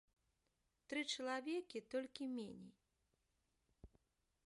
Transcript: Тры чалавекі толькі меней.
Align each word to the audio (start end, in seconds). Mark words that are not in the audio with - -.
Тры 0.93 1.01
чалавекі 1.17 1.79
толькі 1.97 2.23
меней. 2.35 2.71